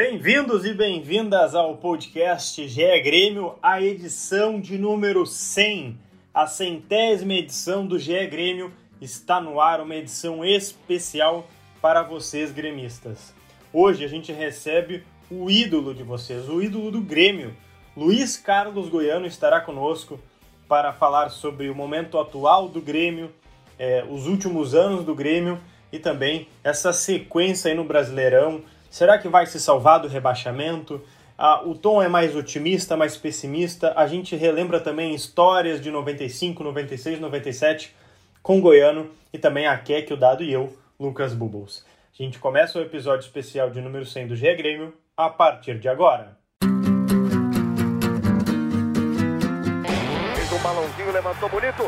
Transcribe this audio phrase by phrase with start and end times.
[0.00, 5.98] Bem-vindos e bem-vindas ao podcast GE Grêmio, a edição de número 100.
[6.32, 11.48] A centésima edição do GE Grêmio está no ar, uma edição especial
[11.82, 13.34] para vocês gremistas.
[13.72, 17.52] Hoje a gente recebe o ídolo de vocês, o ídolo do Grêmio.
[17.96, 20.20] Luiz Carlos Goiano estará conosco
[20.68, 23.32] para falar sobre o momento atual do Grêmio,
[23.76, 25.60] eh, os últimos anos do Grêmio
[25.92, 28.62] e também essa sequência aí no Brasileirão.
[28.90, 31.00] Será que vai se salvar do rebaixamento?
[31.36, 33.92] Ah, o tom é mais otimista, mais pessimista.
[33.96, 37.94] A gente relembra também histórias de 95, 96, 97
[38.42, 41.84] com o Goiano e também a Keck, o Dado e eu, Lucas Bubbles.
[42.18, 45.88] A gente começa o episódio especial de número 100 do GE Grêmio a partir de
[45.88, 46.36] agora.
[50.34, 51.82] Fez um balãozinho, levantou bonito.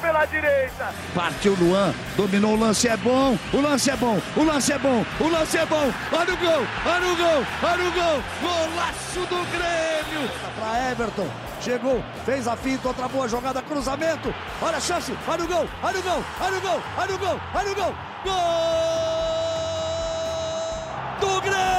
[0.00, 0.92] Pela direita.
[1.14, 5.04] Partiu Luan, dominou o lance, é bom, o lance é bom, o lance é bom,
[5.20, 5.92] o lance é bom.
[6.12, 8.22] Olha o gol, olha o gol, olha o gol.
[8.40, 10.30] Golaço do Grêmio.
[10.58, 11.28] Para Everton,
[11.60, 14.34] chegou, fez a finta, outra boa jogada, cruzamento.
[14.62, 17.40] Olha a chance, olha o gol, olha o gol, olha o gol, olha o gol,
[17.54, 17.94] olha o gol.
[18.24, 19.14] Gol
[21.20, 21.74] do Grêmio!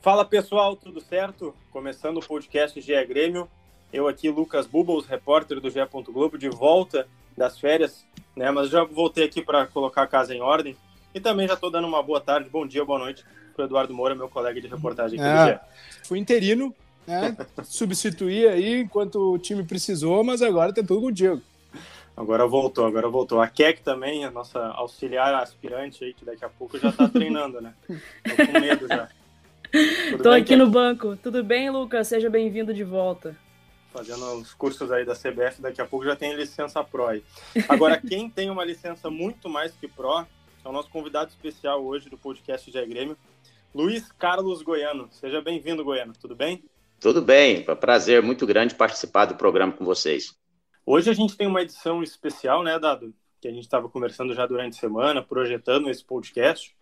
[0.00, 1.54] Fala pessoal, tudo certo?
[1.70, 3.48] Começando o podcast GE Grêmio.
[3.92, 5.78] Eu aqui, Lucas Bubbles, repórter do GE.
[6.12, 8.04] Globo, de volta das férias,
[8.36, 8.50] né?
[8.50, 10.76] Mas já voltei aqui para colocar a casa em ordem.
[11.14, 13.24] E também já estou dando uma boa tarde, bom dia, boa noite
[13.56, 15.60] para Eduardo Moura, meu colega de reportagem aqui É, do GE.
[16.06, 16.72] fui interino,
[17.06, 17.36] né?
[17.64, 21.40] Substituí aí enquanto o time precisou, mas agora tem tudo contigo.
[22.16, 23.40] Agora voltou, agora voltou.
[23.40, 27.60] A Keck também, a nossa auxiliar aspirante aí, que daqui a pouco já está treinando,
[27.60, 27.72] né?
[27.88, 29.08] Tô com medo já.
[30.10, 30.56] Tudo Tô bem, aqui Keck?
[30.58, 31.16] no banco.
[31.16, 32.08] Tudo bem, Lucas?
[32.08, 33.36] Seja bem-vindo de volta.
[33.98, 37.24] Fazendo os cursos aí da CBF, daqui a pouco já tem licença Pro aí.
[37.68, 42.08] Agora, quem tem uma licença muito mais que Pro é o nosso convidado especial hoje
[42.08, 43.16] do podcast de Grêmio,
[43.74, 45.08] Luiz Carlos Goiano.
[45.10, 46.62] Seja bem-vindo, Goiano, tudo bem?
[47.00, 50.36] Tudo bem, prazer muito grande participar do programa com vocês.
[50.86, 53.12] Hoje a gente tem uma edição especial, né, Dado?
[53.40, 56.72] Que a gente estava conversando já durante a semana, projetando esse podcast.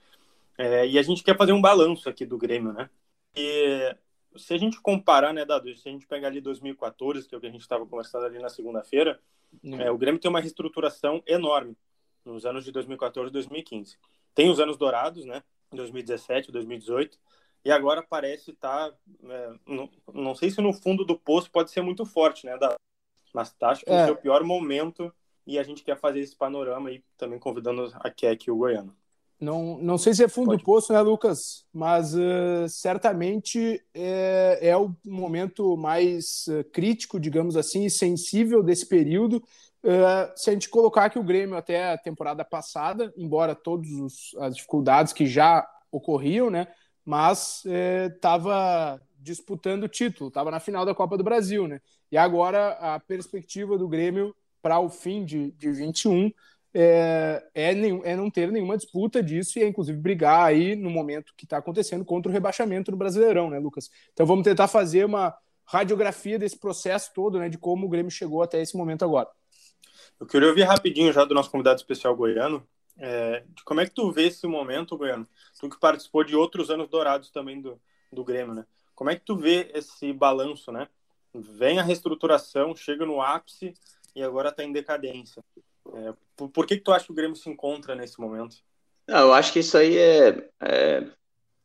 [0.58, 2.90] É, e a gente quer fazer um balanço aqui do Grêmio, né?
[3.34, 3.94] E
[4.38, 5.74] se a gente comparar, né, Dado?
[5.76, 8.38] Se a gente pegar ali 2014, que é o que a gente estava conversando ali
[8.38, 9.20] na segunda-feira,
[9.80, 11.76] É, o Grêmio tem uma reestruturação enorme
[12.24, 13.96] nos anos de 2014 e 2015.
[14.34, 15.42] Tem os anos dourados, né?
[15.72, 17.18] 2017, 2018,
[17.64, 18.92] e agora parece estar.
[19.66, 22.56] não, não sei se no fundo do poço pode ser muito forte, né?
[22.58, 22.76] Da,
[23.32, 24.08] mas tá, acho que É.
[24.08, 25.12] é o pior momento
[25.46, 28.96] e a gente quer fazer esse panorama aí, também convidando a Keck e o Goiano.
[29.38, 30.62] Não, não sei se é fundo Pode.
[30.62, 31.64] do poço, né, Lucas?
[31.72, 38.86] Mas eh, certamente é, é o momento mais eh, crítico, digamos assim, e sensível desse
[38.86, 39.42] período.
[39.84, 43.90] Eh, se a gente colocar que o Grêmio até a temporada passada, embora todas
[44.38, 46.66] as dificuldades que já ocorriam, né?
[47.04, 47.62] Mas
[48.14, 51.80] estava disputando o título, estava na final da Copa do Brasil, né?
[52.10, 56.32] E agora a perspectiva do Grêmio para o fim de, de 21
[56.78, 61.32] é, é, é não ter nenhuma disputa disso e é inclusive brigar aí no momento
[61.36, 63.90] que está acontecendo contra o rebaixamento do Brasileirão, né, Lucas?
[64.12, 68.42] Então vamos tentar fazer uma radiografia desse processo todo, né, de como o Grêmio chegou
[68.42, 69.28] até esse momento agora.
[70.20, 72.66] Eu queria ouvir rapidinho já do nosso convidado especial Goiano,
[72.98, 75.26] é, como é que tu vê esse momento, Goiano?
[75.58, 77.80] Tu que participou de outros anos dourados também do,
[78.12, 78.66] do Grêmio, né?
[78.94, 80.88] Como é que tu vê esse balanço, né?
[81.34, 83.74] Vem a reestruturação, chega no ápice
[84.14, 85.44] e agora está em decadência.
[85.94, 88.56] É, por, por que, que tu acha que o Grêmio se encontra nesse momento?
[89.06, 91.06] Não, eu acho que isso aí é, é,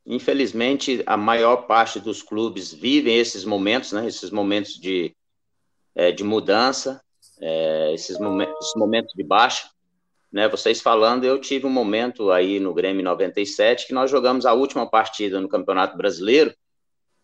[0.05, 4.07] infelizmente, a maior parte dos clubes vivem esses momentos, né?
[4.07, 5.15] Esses momentos de,
[5.95, 7.01] é, de mudança,
[7.39, 9.69] é, esses, momen esses momentos de baixa.
[10.31, 10.47] Né?
[10.47, 14.89] Vocês falando, eu tive um momento aí no Grêmio 97 que nós jogamos a última
[14.89, 16.53] partida no Campeonato Brasileiro,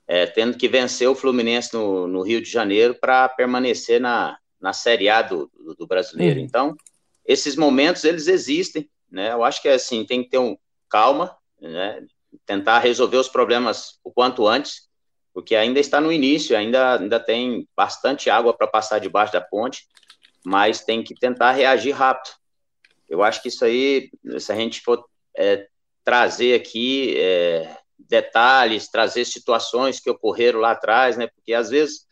[0.06, 4.74] é, tendo que vencer o Fluminense no, no Rio de Janeiro para permanecer na, na
[4.74, 6.40] Série A do, do, do Brasileiro.
[6.40, 6.76] Então,
[7.28, 9.32] esses momentos, eles existem, né?
[9.32, 10.58] Eu acho que, assim, tem que ter um
[10.90, 12.06] calma, né?
[12.46, 14.88] Tentar resolver os problemas o quanto antes,
[15.34, 19.86] porque ainda está no início, ainda, ainda tem bastante água para passar debaixo da ponte,
[20.46, 22.34] mas tem que tentar reagir rápido.
[23.10, 24.10] Eu acho que isso aí,
[24.40, 25.68] se a gente for é,
[26.04, 31.28] trazer aqui é, detalhes, trazer situações que ocorreram lá atrás, né?
[31.28, 32.06] Porque às vezes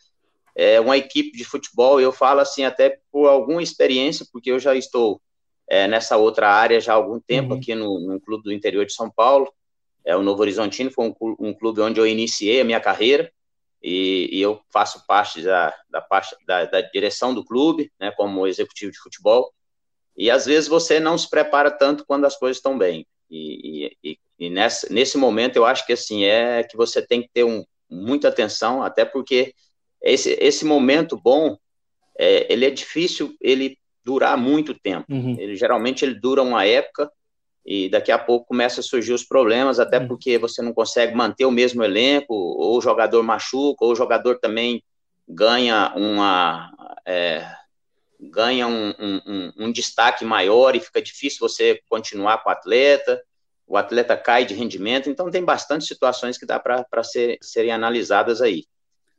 [0.55, 4.73] é uma equipe de futebol, eu falo assim até por alguma experiência, porque eu já
[4.73, 5.21] estou
[5.67, 7.59] é, nessa outra área já há algum tempo Uhum.
[7.59, 9.51] aqui no, num clube do interior de São Paulo,
[10.05, 13.31] é o Novo Horizontino, foi um, um clube onde eu iniciei a minha carreira,
[13.81, 18.47] e, e eu faço parte da, da, parte da, da direção do clube, né, como
[18.47, 19.53] executivo de futebol,
[20.17, 23.05] e às vezes você não se prepara tanto quando as coisas estão bem.
[23.29, 27.29] E, e, e nessa, nesse momento eu acho que assim é que você tem que
[27.33, 29.53] ter um, muita atenção, até porque
[30.05, 31.57] esse, esse momento bom,
[32.17, 35.11] é, ele é difícil ele durar muito tempo.
[35.11, 35.35] Uhum.
[35.39, 37.11] Ele geralmente ele dura uma época
[37.65, 40.07] e daqui a pouco começa a surgir os problemas, até uhum.
[40.07, 44.37] porque você não consegue manter o mesmo elenco, ou o jogador machuca, ou o jogador
[44.37, 44.83] também
[45.27, 46.71] ganha uma
[47.07, 47.43] é,
[48.19, 53.19] ganha um, um, um, destaque maior e fica difícil você continuar com o atleta,
[53.65, 58.41] o atleta cai de rendimento, então tem bastante situações que dá para ser, serem analisadas
[58.43, 58.65] aí.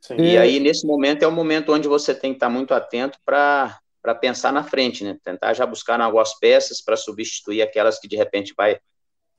[0.01, 0.17] Sim.
[0.17, 3.79] E aí, nesse momento, é o momento onde você tem que estar muito atento para
[4.21, 5.17] pensar na frente, né?
[5.23, 8.79] Tentar já buscar algumas peças para substituir aquelas que de repente vai,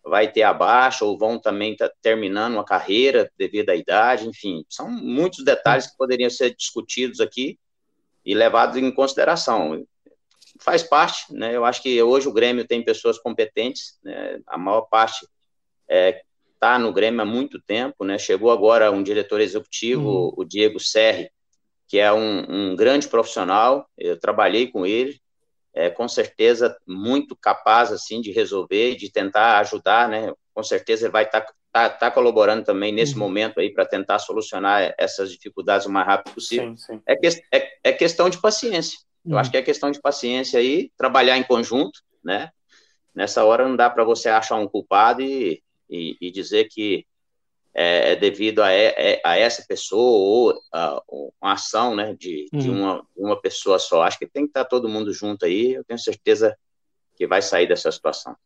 [0.05, 4.91] vai ter abaixo ou vão também tá terminando uma carreira devido à idade, enfim, são
[4.91, 7.59] muitos detalhes que poderiam ser discutidos aqui
[8.25, 9.87] e levados em consideração.
[10.61, 11.55] Faz parte, né?
[11.55, 14.41] Eu acho que hoje o Grêmio tem pessoas competentes, né?
[14.47, 15.27] A maior parte
[15.89, 16.23] é,
[16.59, 18.19] está no Grêmio há muito tempo, né?
[18.19, 20.35] Chegou agora um diretor executivo, uhum.
[20.37, 21.31] o Diego Serri,
[21.87, 23.89] que é um, um, grande profissional.
[23.97, 25.19] Eu trabalhei com ele,
[25.73, 30.33] é, com certeza muito capaz assim de resolver, de tentar ajudar, né?
[30.53, 33.21] Com certeza ele vai estar tá, tá, tá colaborando também nesse uhum.
[33.21, 36.77] momento aí para tentar solucionar essas dificuldades o mais rápido possível.
[36.77, 37.03] Sim, sim.
[37.07, 38.99] É, que, é, é, questão de paciência.
[39.25, 39.33] Uhum.
[39.33, 42.51] Eu acho que é questão de paciência aí, trabalhar em conjunto, né?
[43.15, 47.07] Nessa hora não dá para você achar um culpado e e, e dizer que
[47.75, 51.03] é, é devido a, é, a, essa pessoa ou a,
[51.41, 52.59] uma ação né, de, uhum.
[52.59, 54.03] de uma, uma pessoa só.
[54.03, 56.57] Acho que tem que estar todo mundo junto aí, eu tenho certeza
[57.17, 58.37] que vai sair dessa situação.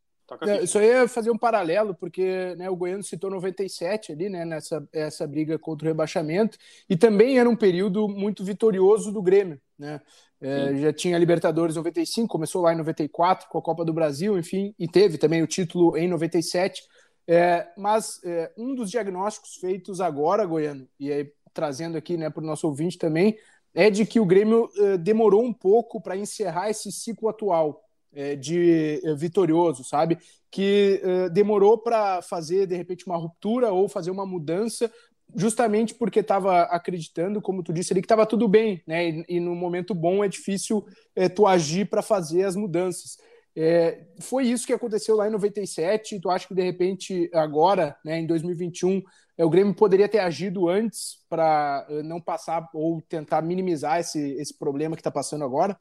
[0.43, 4.45] É, isso aí é fazer um paralelo, porque né, o Goiano citou 97 ali, né,
[4.45, 6.57] nessa essa briga contra o rebaixamento,
[6.89, 10.01] e também era um período muito vitorioso do Grêmio, né?
[10.41, 14.75] É, já tinha Libertadores 95, começou lá em 94 com a Copa do Brasil, enfim,
[14.77, 16.83] e teve também o título em 97.
[17.27, 22.43] É, mas é, um dos diagnósticos feitos agora, Goiano, e aí trazendo aqui né, para
[22.43, 23.37] o nosso ouvinte também,
[23.75, 27.83] é de que o Grêmio é, demorou um pouco para encerrar esse ciclo atual
[28.15, 30.19] é, de é, vitorioso, sabe?
[30.51, 31.01] Que
[31.33, 34.93] demorou para fazer, de repente, uma ruptura ou fazer uma mudança,
[35.35, 39.09] justamente porque estava acreditando, como tu disse ali, que estava tudo bem, né?
[39.09, 40.85] E, e, no momento bom é difícil
[41.35, 43.17] tu agir para fazer as mudanças.
[43.55, 46.21] É, foi isso que aconteceu lá em 97.
[46.21, 49.03] Tu acha que de repente agora, né, em 2021,
[49.37, 54.33] é, o Grêmio poderia ter agido antes para é, não passar ou tentar minimizar esse,
[54.35, 55.79] esse problema que está passando agora?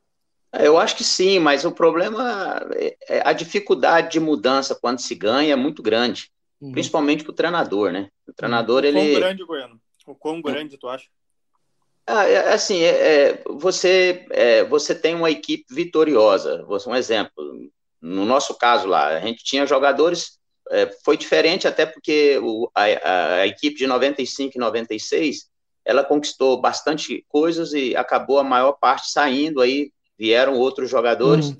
[0.53, 4.99] É, eu acho que sim, mas o problema é, é a dificuldade de mudança quando
[4.99, 6.29] se ganha é muito grande,
[6.59, 6.73] uhum.
[6.73, 8.09] principalmente para o treinador, né?
[8.27, 8.99] O treinador o ele.
[8.99, 9.81] Quão grande, Goiano?
[10.05, 11.07] O quão grande tu acha?
[12.05, 16.65] Ah, é, assim, é, é, você, é, você tem uma equipe vitoriosa.
[16.87, 17.43] Um exemplo,
[18.01, 20.39] no nosso caso lá, a gente tinha jogadores,
[20.69, 25.49] é, foi diferente até porque o, a, a, equipe de 95 e 96,
[25.85, 31.57] ela conquistou bastante coisas e acabou a maior parte saindo, aí vieram outros jogadores, uhum.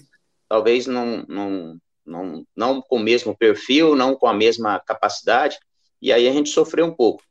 [0.50, 5.58] talvez não, não, não, não com o mesmo perfil, não com a mesma capacidade,
[6.02, 7.24] e aí a gente sofreu um pouco.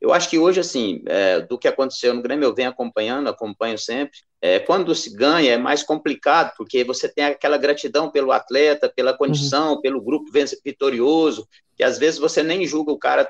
[0.00, 3.78] Eu acho que hoje, assim, é, do que aconteceu no Grêmio, eu venho acompanhando, acompanho
[3.78, 4.18] sempre.
[4.40, 9.16] É, quando se ganha é mais complicado, porque você tem aquela gratidão pelo atleta, pela
[9.16, 9.80] condição, uhum.
[9.80, 10.30] pelo grupo
[10.64, 13.28] vitorioso, que às vezes você nem julga o cara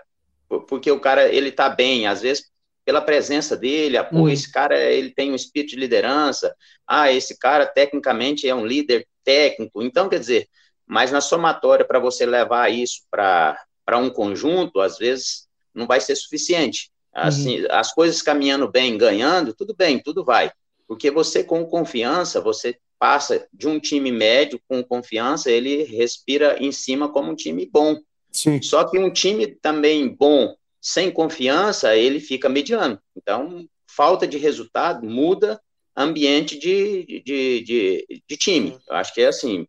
[0.68, 2.50] porque o cara ele tá bem, às vezes
[2.84, 4.28] pela presença dele, ah, pô, uhum.
[4.28, 6.54] esse cara ele tem um espírito de liderança,
[6.86, 10.48] ah, esse cara tecnicamente é um líder técnico, então quer dizer,
[10.86, 13.58] mas na somatória para você levar isso para
[13.94, 15.45] um conjunto, às vezes
[15.76, 16.90] não vai ser suficiente.
[17.12, 17.66] Assim, uhum.
[17.70, 20.50] as coisas caminhando bem, ganhando, tudo bem, tudo vai.
[20.86, 26.72] Porque você com confiança, você passa de um time médio com confiança, ele respira em
[26.72, 27.98] cima como um time bom.
[28.32, 28.60] Sim.
[28.60, 33.00] Só que um time também bom, sem confiança, ele fica mediano.
[33.16, 35.60] Então, falta de resultado muda
[35.96, 38.78] ambiente de, de, de, de time.
[38.88, 39.66] Eu acho que é assim.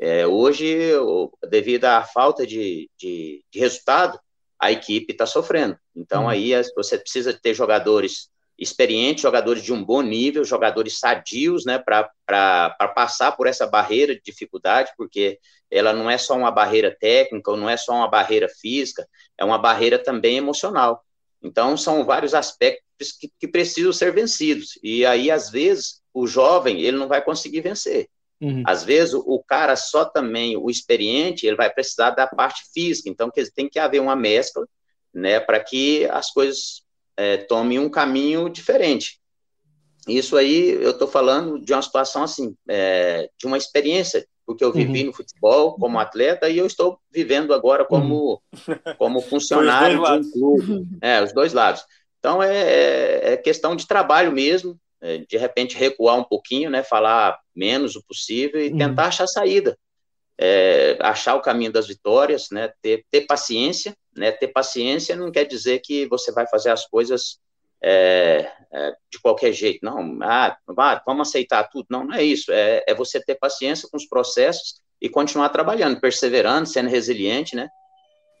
[0.00, 0.92] É, hoje,
[1.50, 4.18] devido à falta de, de, de resultado,
[4.58, 5.78] a equipe está sofrendo.
[5.94, 6.28] Então, uhum.
[6.28, 12.10] aí você precisa ter jogadores experientes, jogadores de um bom nível, jogadores sadios, né, para
[12.94, 15.38] passar por essa barreira de dificuldade, porque
[15.70, 19.44] ela não é só uma barreira técnica, ou não é só uma barreira física, é
[19.44, 21.04] uma barreira também emocional.
[21.40, 24.76] Então, são vários aspectos que, que precisam ser vencidos.
[24.82, 28.08] E aí, às vezes, o jovem, ele não vai conseguir vencer.
[28.40, 28.62] Uhum.
[28.66, 33.30] Às vezes, o cara só também, o experiente, ele vai precisar da parte física, então
[33.54, 34.66] tem que haver uma mescla,
[35.12, 36.82] né, para que as coisas
[37.16, 39.18] é, tome um caminho diferente.
[40.06, 44.72] Isso aí eu estou falando de uma situação assim, é, de uma experiência, porque eu
[44.72, 45.06] vivi uhum.
[45.06, 48.40] no futebol como atleta e eu estou vivendo agora como, uhum.
[48.96, 50.88] como funcionário de um clube.
[51.02, 51.82] É, os dois lados.
[52.18, 54.78] Então é, é, é questão de trabalho mesmo,
[55.28, 58.78] de repente recuar um pouquinho, né, falar menos o possível e uhum.
[58.78, 59.78] tentar achar saída,
[60.36, 65.44] é, achar o caminho das vitórias, né, ter, ter paciência, né, ter paciência não quer
[65.44, 67.38] dizer que você vai fazer as coisas
[67.80, 70.56] é, é, de qualquer jeito, não, ah,
[71.06, 74.80] vamos aceitar tudo, não, não é isso, é, é você ter paciência com os processos
[75.00, 77.68] e continuar trabalhando, perseverando, sendo resiliente, né,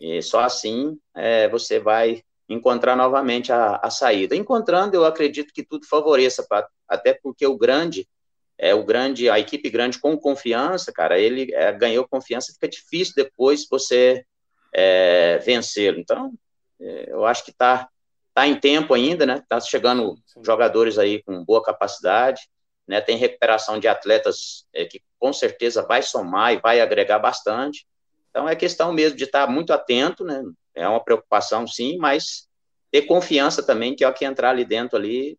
[0.00, 4.34] e só assim é, você vai encontrar novamente a, a saída.
[4.34, 8.08] Encontrando, eu acredito que tudo favoreça, pra, até porque o grande,
[8.56, 13.14] é o grande, a equipe grande com confiança, cara, ele é, ganhou confiança, fica difícil
[13.14, 14.24] depois você
[14.72, 15.98] é, vencê-lo.
[15.98, 16.32] Então,
[16.80, 17.88] é, eu acho que está
[18.34, 19.42] tá em tempo ainda, né?
[19.48, 20.14] Tá chegando
[20.44, 22.48] jogadores aí com boa capacidade,
[22.86, 23.00] né?
[23.00, 27.86] Tem recuperação de atletas é, que com certeza vai somar e vai agregar bastante.
[28.30, 30.42] Então é questão mesmo de estar muito atento, né?
[30.78, 32.48] É uma preocupação, sim, mas
[32.90, 35.38] ter confiança também que ao que entrar ali dentro ali,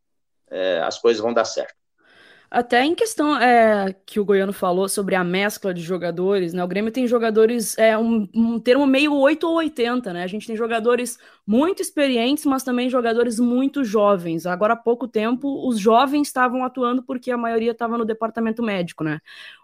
[0.50, 1.79] é, as coisas vão dar certo.
[2.51, 6.63] Até em questão é, que o Goiano falou sobre a mescla de jogadores, né?
[6.63, 10.24] O Grêmio tem jogadores, é um, um termo meio 8 ou 80, né?
[10.24, 14.48] A gente tem jogadores muito experientes, mas também jogadores muito jovens.
[14.48, 19.03] Agora há pouco tempo, os jovens estavam atuando porque a maioria estava no departamento médico,
[19.03, 19.19] né?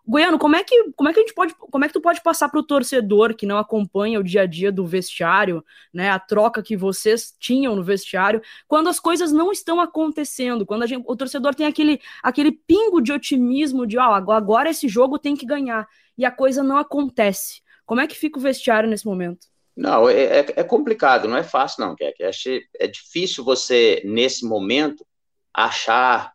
[0.07, 2.21] Goiano, como é que como é que a gente pode como é que tu pode
[2.21, 6.19] passar para o torcedor que não acompanha o dia a dia do vestiário, né, a
[6.19, 11.15] troca que vocês tinham no vestiário, quando as coisas não estão acontecendo, quando gente, o
[11.15, 15.87] torcedor tem aquele aquele pingo de otimismo de, oh, agora esse jogo tem que ganhar
[16.17, 17.61] e a coisa não acontece.
[17.85, 19.47] Como é que fica o vestiário nesse momento?
[19.75, 22.15] Não, é, é, é complicado, não é fácil não, Kek.
[22.23, 25.05] É difícil você nesse momento
[25.53, 26.33] achar,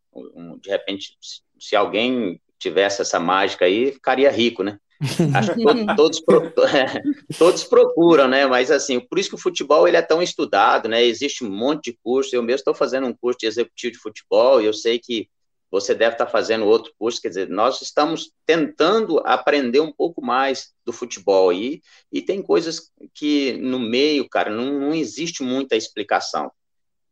[0.60, 1.16] de repente,
[1.58, 4.78] se alguém tivesse essa mágica aí, ficaria rico, né?
[5.34, 6.22] Acho que todos,
[7.38, 8.46] todos, procuram, né?
[8.46, 11.02] Mas assim, por isso que o futebol ele é tão estudado, né?
[11.02, 12.36] Existe um monte de curso.
[12.36, 15.26] Eu mesmo estou fazendo um curso de executivo de futebol e eu sei que
[15.70, 17.20] você deve estar tá fazendo outro curso.
[17.20, 21.80] Quer dizer, nós estamos tentando aprender um pouco mais do futebol e,
[22.12, 26.52] e tem coisas que no meio, cara, não, não existe muita explicação.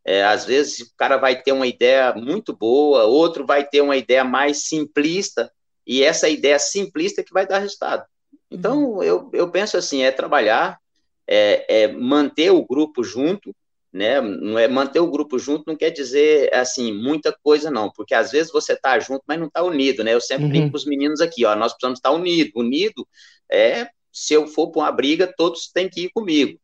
[0.09, 3.95] É, às vezes o cara vai ter uma ideia muito boa, outro vai ter uma
[3.95, 5.53] ideia mais simplista,
[5.87, 8.07] e essa ideia simplista é que vai dar resultado.
[8.51, 9.03] Então, uhum.
[9.03, 10.79] eu, eu penso assim, é trabalhar,
[11.27, 13.55] é, é, manter o grupo junto,
[13.93, 14.19] né?
[14.19, 18.31] Não é manter o grupo junto não quer dizer assim muita coisa não, porque às
[18.31, 20.15] vezes você tá junto, mas não tá unido, né?
[20.15, 20.51] Eu sempre uhum.
[20.51, 22.53] brinco com os meninos aqui, ó, nós precisamos estar unidos.
[22.55, 23.07] Unido
[23.53, 26.59] é se eu for para uma briga, todos têm que ir comigo.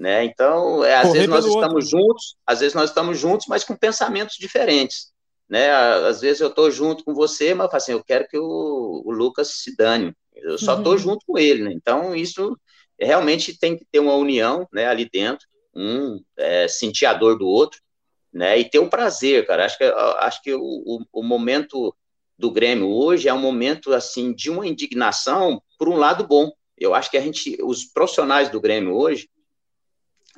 [0.00, 0.24] Né?
[0.24, 2.08] Então, é, às vezes nós estamos outro.
[2.08, 5.12] juntos, às vezes nós estamos juntos, mas com pensamentos diferentes.
[5.46, 5.70] Né?
[5.70, 9.48] Às vezes eu estou junto com você, mas assim, eu quero que o, o Lucas
[9.48, 10.14] se dane.
[10.34, 10.98] Eu só estou uhum.
[10.98, 11.64] junto com ele.
[11.64, 11.72] Né?
[11.74, 12.58] Então, isso
[12.98, 17.46] realmente tem que ter uma união né, ali dentro, um é, sentir a dor do
[17.46, 17.78] outro,
[18.32, 18.58] né?
[18.58, 19.66] E ter o um prazer, cara.
[19.66, 21.94] Acho que, acho que o, o, o momento
[22.38, 26.50] do Grêmio hoje é um momento assim de uma indignação por um lado bom.
[26.78, 29.28] Eu acho que a gente, os profissionais do Grêmio hoje,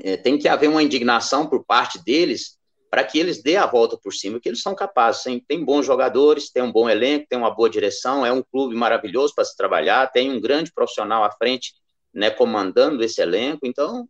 [0.00, 2.56] é, tem que haver uma indignação por parte deles
[2.92, 5.22] para que eles dê a volta por cima, que eles são capazes.
[5.22, 8.74] Tem, tem bons jogadores, tem um bom elenco, tem uma boa direção, é um clube
[8.74, 11.72] maravilhoso para se trabalhar, tem um grande profissional à frente,
[12.12, 13.66] né, comandando esse elenco.
[13.66, 14.06] Então,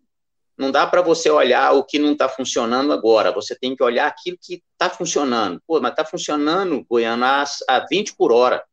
[0.58, 4.08] não dá para você olhar o que não está funcionando agora, você tem que olhar
[4.08, 5.62] aquilo que está funcionando.
[5.64, 8.64] Pô, mas está funcionando, Goiânia, a 20 por hora.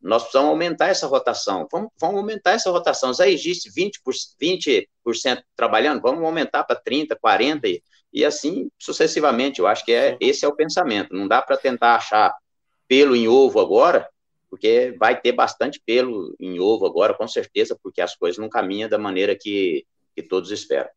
[0.00, 1.68] Nós precisamos aumentar essa rotação.
[1.70, 3.12] Vamos, vamos aumentar essa rotação.
[3.12, 3.92] Já existe 20%,
[4.40, 4.88] 20
[5.54, 9.60] trabalhando, vamos aumentar para 30%, 40% e, e assim sucessivamente.
[9.60, 11.14] Eu acho que é, esse é o pensamento.
[11.14, 12.34] Não dá para tentar achar
[12.88, 14.08] pelo em ovo agora,
[14.48, 18.88] porque vai ter bastante pelo em ovo agora, com certeza, porque as coisas não caminham
[18.88, 20.90] da maneira que, que todos esperam.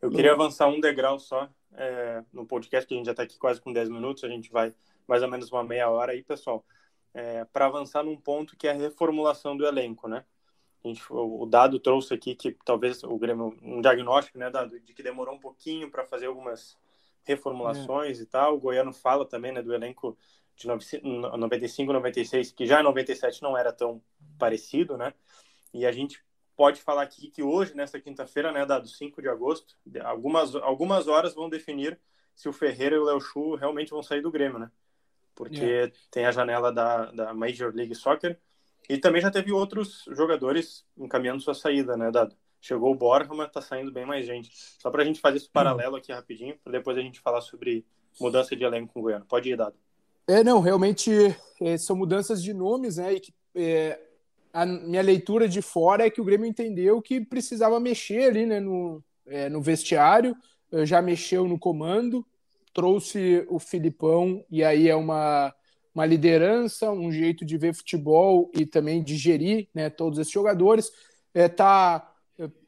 [0.00, 3.38] Eu queria avançar um degrau só é, no podcast, que a gente já está aqui
[3.38, 4.74] quase com 10 minutos, a gente vai
[5.06, 6.64] mais ou menos uma meia hora aí, pessoal
[7.14, 10.24] é, para avançar num ponto que é a reformulação do elenco, né?
[10.84, 14.92] A gente, o Dado trouxe aqui que talvez o Grêmio, um diagnóstico, né, Dado, de
[14.92, 16.76] que demorou um pouquinho para fazer algumas
[17.22, 18.22] reformulações é.
[18.22, 18.56] e tal.
[18.56, 20.18] O Goiano fala também, né, do elenco
[20.56, 24.02] de 95, 96, que já em 97 não era tão
[24.38, 25.14] parecido, né?
[25.72, 26.22] E a gente
[26.56, 31.34] pode falar aqui que hoje, nessa quinta-feira, né, dado 5 de agosto, algumas, algumas horas
[31.34, 31.98] vão definir
[32.34, 34.70] se o Ferreira e o Léo Chu realmente vão sair do Grêmio, né?
[35.42, 35.92] Porque yeah.
[36.10, 38.38] tem a janela da, da Major League Soccer
[38.88, 42.36] e também já teve outros jogadores encaminhando sua saída, né, Dado?
[42.60, 44.50] Chegou o Borja, mas tá saindo bem mais gente.
[44.78, 47.84] Só para a gente fazer esse paralelo aqui rapidinho, para depois a gente falar sobre
[48.20, 49.24] mudança de elenco com o Goiano.
[49.24, 49.74] Pode ir, Dado.
[50.28, 51.10] É, não, realmente
[51.60, 53.14] é, são mudanças de nomes, né?
[53.14, 54.00] E que, é,
[54.52, 58.60] a minha leitura de fora é que o Grêmio entendeu que precisava mexer ali, né,
[58.60, 60.36] no, é, no vestiário,
[60.84, 62.24] já mexeu no comando,
[62.72, 65.54] trouxe o Filipão, e aí é uma,
[65.94, 70.90] uma liderança, um jeito de ver futebol e também de gerir né, todos esses jogadores.
[71.34, 72.12] É, tá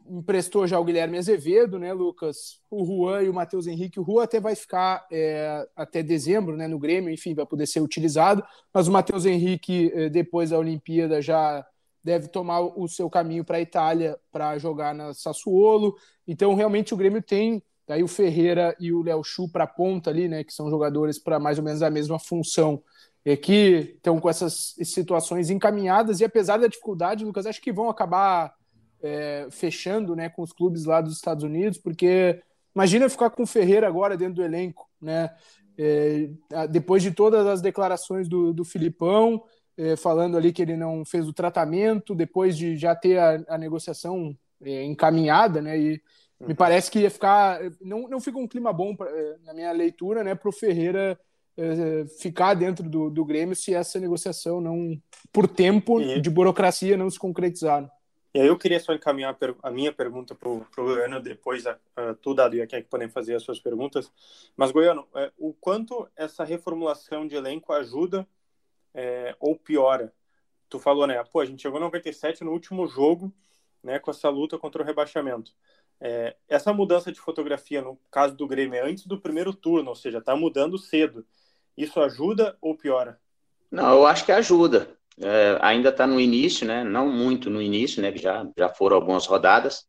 [0.06, 2.60] emprestou já o Guilherme Azevedo, né, Lucas?
[2.70, 3.98] O Juan e o Matheus Henrique.
[3.98, 7.80] O Juan até vai ficar é, até dezembro, né, no Grêmio, enfim, vai poder ser
[7.80, 8.44] utilizado.
[8.72, 11.66] Mas o Matheus Henrique, é, depois da Olimpíada, já
[12.02, 15.96] deve tomar o seu caminho para a Itália para jogar na Sassuolo.
[16.28, 20.28] Então, realmente, o Grêmio tem daí o Ferreira e o Léo Chu para ponta ali,
[20.28, 22.82] né, que são jogadores para mais ou menos a mesma função.
[23.26, 27.88] É, que estão com essas situações encaminhadas e apesar da dificuldade, Lucas, acho que vão
[27.88, 28.54] acabar
[29.02, 32.42] é, fechando né, com os clubes lá dos Estados Unidos, porque
[32.74, 35.30] imagina ficar com o Ferreira agora dentro do elenco, né?
[35.76, 36.28] É,
[36.70, 39.42] depois de todas as declarações do, do Filipão,
[39.76, 43.58] é, falando ali que ele não fez o tratamento, depois de já ter a, a
[43.58, 45.78] negociação é, encaminhada, né?
[45.78, 46.02] E
[46.44, 46.48] uhum.
[46.48, 47.60] me parece que ia ficar.
[47.80, 51.18] Não, não fica um clima bom pra, é, na minha leitura, né, para o Ferreira
[51.56, 55.00] é, ficar dentro do, do Grêmio se essa negociação não,
[55.32, 56.20] por tempo e...
[56.20, 57.90] de burocracia, não se concretizar.
[58.34, 62.14] E aí eu queria só encaminhar a minha pergunta para o Goiano, depois a, a,
[62.14, 64.10] tu, Dado, e aqui é que podem fazer as suas perguntas.
[64.56, 68.26] Mas, Goiano, é, o quanto essa reformulação de elenco ajuda
[68.92, 70.12] é, ou piora?
[70.68, 71.22] Tu falou, né?
[71.32, 73.32] Pô, a gente chegou no 97 no último jogo,
[73.80, 75.52] né, com essa luta contra o rebaixamento.
[76.00, 79.96] É, essa mudança de fotografia, no caso do Grêmio, é antes do primeiro turno, ou
[79.96, 81.24] seja, está mudando cedo.
[81.76, 83.18] Isso ajuda ou piora?
[83.70, 86.82] Não, eu acho que ajuda é, ainda está no início, né?
[86.82, 88.14] Não muito no início, né?
[88.16, 89.86] Já, já foram algumas rodadas,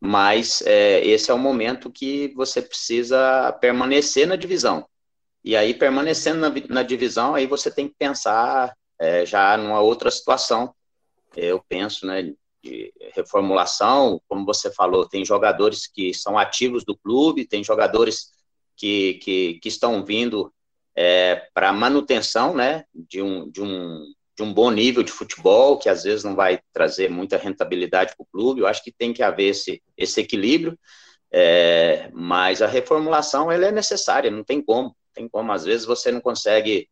[0.00, 4.86] mas é, esse é o momento que você precisa permanecer na divisão.
[5.42, 10.10] E aí, permanecendo na, na divisão, aí você tem que pensar é, já numa outra
[10.10, 10.74] situação.
[11.36, 12.32] Eu penso, né?
[12.64, 18.30] De reformulação, como você falou, tem jogadores que são ativos do clube, tem jogadores
[18.74, 20.50] que, que, que estão vindo
[20.96, 22.84] é, para manutenção, né?
[22.94, 24.02] De um, de um
[24.36, 28.24] de um bom nível de futebol, que às vezes não vai trazer muita rentabilidade para
[28.24, 28.60] o clube.
[28.60, 30.76] Eu acho que tem que haver esse, esse equilíbrio,
[31.32, 34.96] é, mas a reformulação ela é necessária, não tem como.
[35.12, 36.88] Tem como, às vezes você não consegue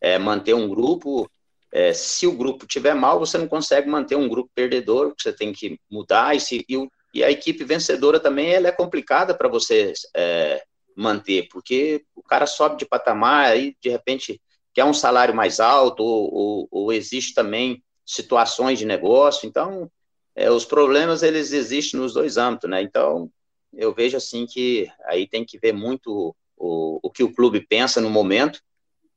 [0.00, 1.28] é, manter um grupo.
[1.74, 5.52] É, se o grupo tiver mal, você não consegue manter um grupo perdedor, você tem
[5.52, 6.36] que mudar.
[6.36, 10.62] E, se, e, o, e a equipe vencedora também ela é complicada para você é,
[10.96, 14.40] manter, porque o cara sobe de patamar, aí de repente
[14.72, 19.44] quer um salário mais alto, ou, ou, ou existe também situações de negócio.
[19.44, 19.90] Então,
[20.36, 22.82] é, os problemas, eles existem nos dois âmbitos, né?
[22.82, 23.28] Então,
[23.72, 28.00] eu vejo assim que aí tem que ver muito o, o que o clube pensa
[28.00, 28.60] no momento,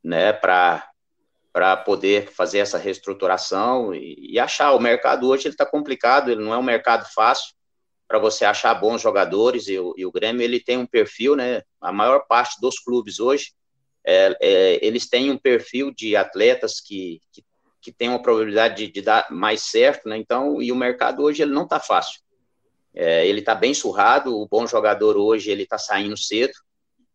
[0.04, 0.90] né, para
[1.58, 4.74] para poder fazer essa reestruturação e, e, achar.
[4.74, 7.52] O mercado hoje está complicado, ele não é um mercado fácil
[8.08, 11.64] para você achar bons jogadores e o, e o Grêmio ele tem um perfil, né?
[11.82, 13.54] A maior parte dos clubes hoje
[14.06, 17.44] é, é, eles têm um perfil de atletas que, que,
[17.82, 20.16] que tem uma probabilidade de, de, dar mais certo, né?
[20.16, 22.22] Então, e o mercado hoje ele não está fácil.
[22.94, 26.54] É, ele está bem surrado, o bom jogador hoje ele está saindo cedo,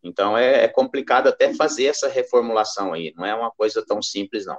[0.03, 4.45] então é, é complicado até fazer essa reformulação aí, não é uma coisa tão simples
[4.45, 4.57] não.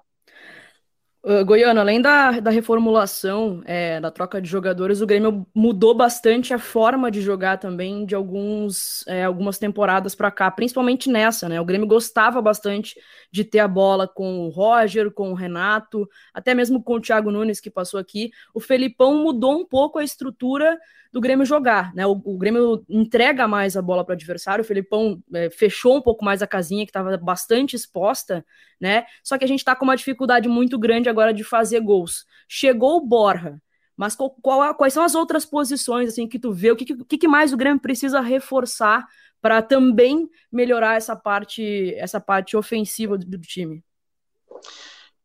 [1.47, 6.59] Goiano, além da, da reformulação, é, da troca de jogadores, o Grêmio mudou bastante a
[6.59, 11.59] forma de jogar também de alguns, é, algumas temporadas para cá, principalmente nessa, né?
[11.59, 13.01] O Grêmio gostava bastante
[13.33, 17.31] de ter a bola com o Roger, com o Renato, até mesmo com o Thiago
[17.31, 18.31] Nunes que passou aqui.
[18.53, 20.79] O Felipão mudou um pouco a estrutura
[21.15, 22.05] do Grêmio jogar, né?
[22.05, 26.03] O, o Grêmio entrega mais a bola para o adversário, o Felipão é, fechou um
[26.03, 28.45] pouco mais a casinha que estava bastante exposta,
[28.81, 29.07] né?
[29.23, 32.25] Só que a gente está com uma dificuldade muito grande agora de fazer gols.
[32.49, 33.61] Chegou o Borja,
[33.97, 36.71] mas qual, qual, quais são as outras posições assim que tu vê?
[36.71, 39.07] O que, que, que mais o Grêmio precisa reforçar
[39.41, 43.83] para também melhorar essa parte, essa parte ofensiva do, do time?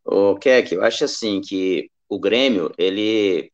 [0.06, 3.52] O Keck, eu acho assim que o Grêmio ele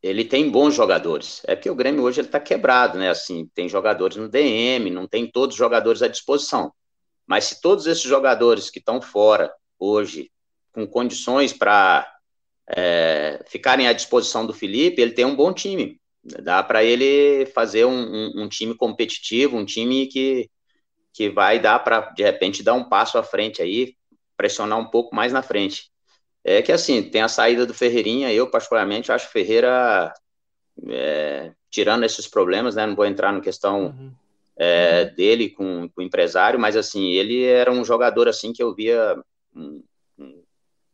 [0.00, 1.42] ele tem bons jogadores.
[1.44, 3.10] É que o Grêmio hoje ele está quebrado, né?
[3.10, 6.72] Assim, tem jogadores no DM, não tem todos os jogadores à disposição.
[7.26, 10.30] Mas se todos esses jogadores que estão fora hoje,
[10.78, 12.08] com condições para
[12.68, 16.00] é, ficarem à disposição do Felipe, ele tem um bom time.
[16.22, 20.48] Dá para ele fazer um, um, um, time competitivo, um time que,
[21.12, 23.96] que vai dar para, de repente, dar um passo à frente aí,
[24.36, 25.90] pressionar um pouco mais na frente.
[26.44, 30.12] É que assim, tem a saída do Ferreirinha, eu particularmente acho o Ferreira
[30.88, 32.86] é, tirando esses problemas, né?
[32.86, 34.12] Não vou entrar na questão uhum.
[34.56, 35.14] É, uhum.
[35.16, 39.16] dele com, com, o empresário, mas assim, ele era um jogador assim que eu via
[39.54, 39.82] um,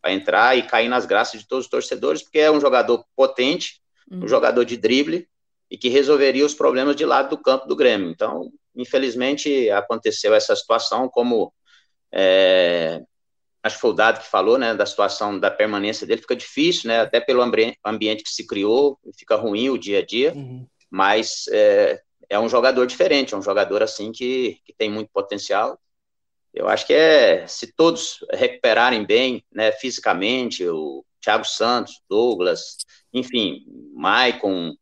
[0.04, 3.80] para entrar e cair nas graças de todos os torcedores, porque é um jogador potente,
[4.10, 4.24] uhum.
[4.24, 5.26] um jogador de drible
[5.70, 8.10] e que resolveria os problemas de lado do campo do Grêmio.
[8.10, 11.50] Então, infelizmente, aconteceu essa situação, como
[12.12, 13.00] é,
[13.62, 16.88] acho que foi o Dado que falou, né, da situação da permanência dele, fica difícil,
[16.88, 20.66] né, até pelo ambiente que se criou, fica ruim o dia a dia, uhum.
[20.90, 25.78] mas é, é, um jogador diferente, é um jogador, assim, que, que tem muito potencial.
[26.54, 32.76] Eu acho que é, se todos recuperarem bem, né, fisicamente, o Thiago Santos, Douglas,
[33.12, 34.72] enfim, Maicon,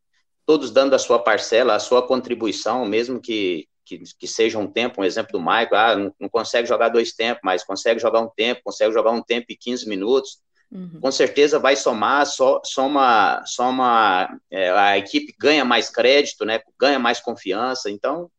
[0.44, 5.00] todos dando a sua parcela, a sua contribuição, mesmo que, que, que seja um tempo,
[5.00, 8.28] um exemplo do Michael, ah, não, não, consegue jogar dois tempos, mas consegue jogar um
[8.28, 11.00] tempo, consegue jogar um tempo e 15 minutos, uhum.
[11.00, 16.98] com certeza vai somar, so, soma, soma é, a equipe ganha mais crédito, né, ganha
[16.98, 18.30] mais confiança, então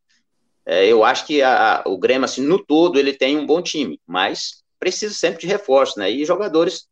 [0.65, 3.99] é, eu acho que a, o Grêmio, assim, no todo, ele tem um bom time,
[4.07, 6.87] mas precisa sempre de reforço, né, e jogadores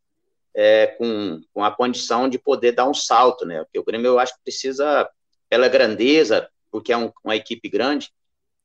[0.53, 4.19] é, com, com a condição de poder dar um salto, né, porque o Grêmio eu
[4.19, 5.09] acho que precisa,
[5.49, 8.09] pela grandeza, porque é um, uma equipe grande,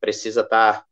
[0.00, 0.86] precisa estar tá,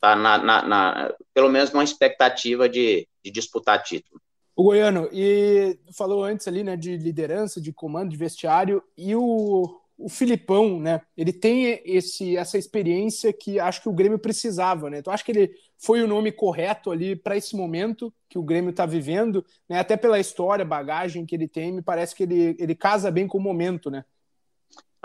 [0.00, 4.20] tá na, na, na, pelo menos numa expectativa de, de disputar título.
[4.56, 9.80] O Goiano, e falou antes ali, né, de liderança, de comando, de vestiário, e o,
[9.96, 14.98] o Filipão, né, ele tem esse, essa experiência que acho que o Grêmio precisava, né,
[14.98, 18.70] então acho que ele foi o nome correto ali para esse momento que o Grêmio
[18.70, 22.74] está vivendo, né, até pela história, bagagem que ele tem, me parece que ele, ele
[22.74, 24.04] casa bem com o momento, né.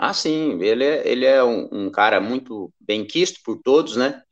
[0.02, 4.22] Ah, sim, ele é, ele é um, um cara muito bem quisto por todos, né?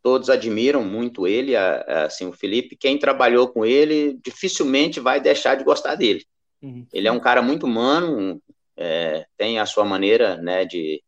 [0.00, 2.76] Todos admiram muito ele, assim, o Felipe.
[2.76, 6.24] Quem trabalhou com ele dificilmente vai deixar de gostar dele.
[6.62, 6.86] Uhum.
[6.92, 8.40] Ele é um cara muito humano,
[8.78, 11.02] é, tem a sua maneira, né, de,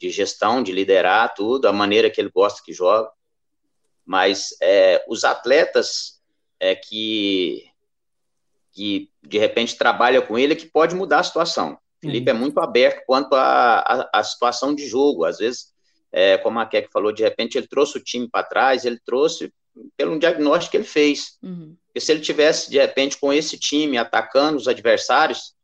[0.00, 3.10] de gestão, de liderar tudo, a maneira que ele gosta que joga.
[4.04, 6.20] Mas é, os atletas
[6.58, 7.68] é, que,
[8.72, 11.78] que de repente trabalham com ele é que pode mudar a situação.
[12.00, 15.24] Felipe é muito aberto quanto à situação de jogo.
[15.24, 15.72] Às vezes,
[16.10, 19.52] é, como a Keck falou, de repente ele trouxe o time para trás, ele trouxe
[19.96, 21.38] pelo diagnóstico que ele fez.
[21.40, 21.76] Uhum.
[21.86, 25.54] Porque se ele tivesse, de repente, com esse time atacando os adversários,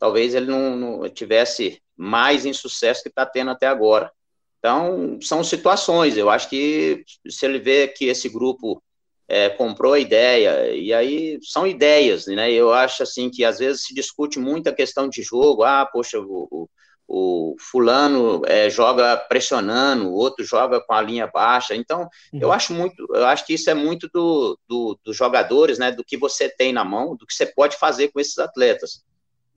[0.00, 4.10] talvez ele não, não tivesse mais insucesso que está tendo até agora.
[4.58, 6.16] Então, são situações.
[6.16, 8.82] Eu acho que se ele vê que esse grupo
[9.28, 12.50] é, comprou a ideia, e aí são ideias, né?
[12.50, 16.18] Eu acho assim que às vezes se discute muito a questão de jogo, ah, poxa,
[16.18, 16.68] o, o,
[17.06, 22.40] o fulano é, joga pressionando, o outro joga com a linha baixa, então uhum.
[22.40, 25.92] eu acho muito, eu acho que isso é muito do, do, dos jogadores, né?
[25.92, 29.04] Do que você tem na mão, do que você pode fazer com esses atletas.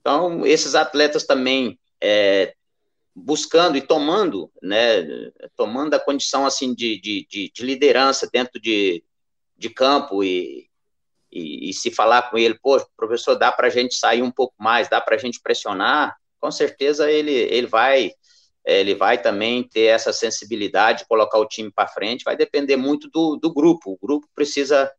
[0.04, 2.54] Então, esses atletas também é,
[3.16, 5.02] buscando e tomando, né,
[5.56, 9.02] tomando a condição assim de, de, de, de liderança dentro de,
[9.56, 10.68] de campo e,
[11.32, 14.54] e, e, se falar com ele, pô, professor, dá para a gente sair um pouco
[14.58, 18.12] mais, dá para a gente pressionar, com certeza ele, ele vai
[18.66, 23.10] ele vai também ter essa sensibilidade de colocar o time para frente, vai depender muito
[23.10, 24.90] do, do grupo, o grupo precisa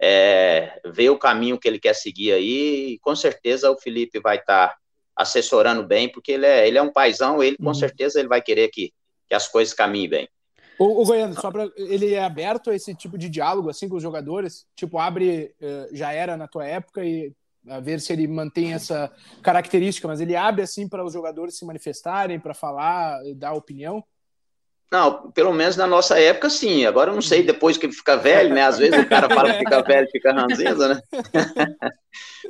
[0.00, 4.36] é, ver o caminho que ele quer seguir aí, e com certeza o Felipe vai
[4.36, 4.76] estar tá
[5.14, 7.66] assessorando bem, porque ele é, ele é um paizão, ele uhum.
[7.66, 8.92] com certeza ele vai querer que,
[9.28, 10.28] que as coisas caminhem bem.
[10.78, 13.96] O, o Goiano, só para ele é aberto a esse tipo de diálogo assim com
[13.96, 14.64] os jogadores?
[14.74, 17.34] Tipo, abre, eh, já era na tua época e
[17.68, 21.66] a ver se ele mantém essa característica, mas ele abre assim para os jogadores se
[21.66, 24.02] manifestarem, para falar, dar opinião?
[24.90, 26.84] Não, pelo menos na nossa época, sim.
[26.84, 28.62] Agora eu não sei, depois que fica velho, né?
[28.62, 31.02] Às vezes o cara fala que fica velho, fica ranzinza, né?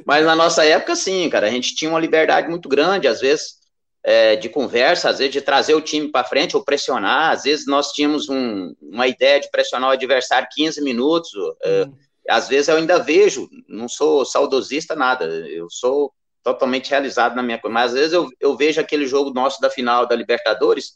[0.07, 1.46] Mas na nossa época, sim, cara.
[1.46, 3.07] A gente tinha uma liberdade muito grande.
[3.07, 3.61] Às vezes
[4.03, 7.33] é, de conversa, às vezes de trazer o time para frente ou pressionar.
[7.33, 11.31] Às vezes nós tínhamos um, uma ideia de pressionar o adversário 15 minutos.
[11.62, 11.94] É, hum.
[12.29, 16.11] às vezes eu ainda vejo, não sou saudosista, nada, eu sou
[16.42, 19.68] totalmente realizado na minha coisa, mas às vezes eu, eu vejo aquele jogo nosso da
[19.68, 20.94] final da Libertadores,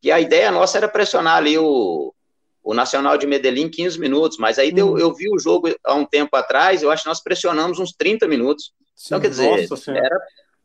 [0.00, 2.14] que a ideia nossa era pressionar ali o,
[2.62, 4.74] o Nacional de Medellín 15 minutos, mas aí hum.
[4.74, 7.92] deu, eu vi o jogo há um tempo atrás, eu acho que nós pressionamos uns
[7.92, 8.72] 30 minutos.
[8.94, 10.20] Sim, então, quer dizer, era,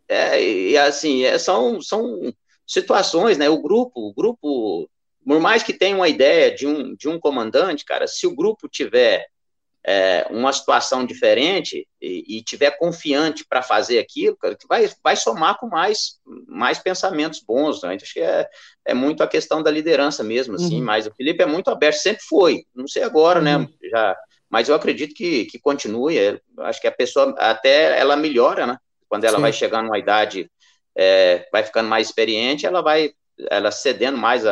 [0.07, 2.33] é, e assim, é, são, são
[2.65, 3.49] situações, né?
[3.49, 4.89] O grupo, o grupo,
[5.25, 8.67] por mais que tenha uma ideia de um, de um comandante, cara, se o grupo
[8.67, 9.25] tiver
[9.85, 15.15] é, uma situação diferente e, e tiver confiante para fazer aquilo, cara, que vai, vai
[15.15, 17.81] somar com mais, mais pensamentos bons.
[17.83, 17.95] Né?
[17.95, 18.47] Acho que é,
[18.85, 20.79] é muito a questão da liderança mesmo, assim.
[20.79, 20.85] Uhum.
[20.85, 22.63] Mas o Felipe é muito aberto, sempre foi.
[22.73, 23.57] Não sei agora, né?
[23.57, 23.63] uhum.
[23.63, 23.89] né?
[23.89, 24.15] Já,
[24.49, 26.17] mas eu acredito que, que continue.
[26.17, 28.77] É, acho que a pessoa até ela melhora, né?
[29.09, 29.41] quando ela Sim.
[29.41, 30.49] vai chegar numa idade
[30.95, 33.11] é, vai ficando mais experiente, ela vai
[33.49, 34.43] ela cedendo mais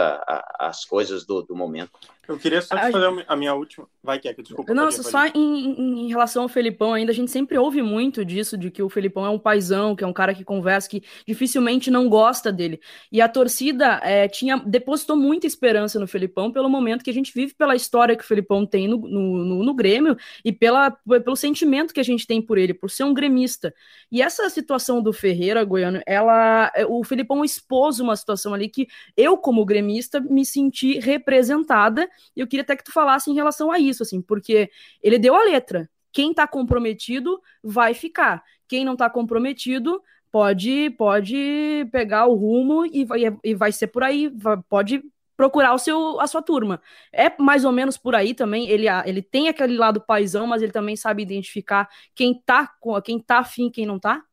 [0.60, 1.92] as coisas do, do momento.
[2.32, 3.88] Eu queria só te fazer a minha última.
[4.04, 4.74] Vai, que desculpa.
[4.74, 8.72] Não, só em, em, relação ao Felipão ainda, a gente sempre ouve muito disso, de
[8.72, 12.10] que o Felipão é um paizão, que é um cara que conversa, que dificilmente não
[12.10, 12.80] gosta dele.
[13.12, 17.34] E a torcida é, tinha depositou muita esperança no Felipão pelo momento que a gente
[17.34, 21.36] vive, pela história que o Felipão tem no, no, no, no Grêmio e pela, pelo
[21.36, 23.74] sentimento que a gente tem por ele, por ser um gremista.
[24.12, 29.38] E essa situação do Ferreira, Goiano, ela, o Felipão expôs uma situação ali que eu,
[29.38, 34.04] como gremista, me senti representada eu queria até que tu falasse em relação a isso,
[34.04, 34.70] assim, porque
[35.02, 35.90] ele deu a letra.
[36.12, 38.44] Quem tá comprometido vai ficar.
[38.68, 44.04] Quem não tá comprometido pode pode pegar o rumo e vai, e vai ser por
[44.04, 45.04] aí, vai, pode
[45.36, 46.82] procurar o seu a sua turma.
[47.12, 50.72] É mais ou menos por aí também, ele ele tem aquele lado paisão, mas ele
[50.72, 54.24] também sabe identificar quem tá com quem tá afim, quem não tá.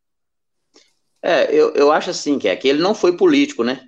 [1.21, 3.87] É, eu, eu acho assim, que é que ele não foi político, né?